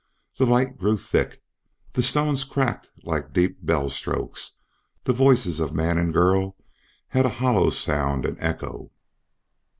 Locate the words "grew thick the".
0.79-2.01